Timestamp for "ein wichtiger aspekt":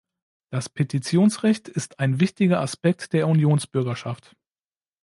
1.99-3.13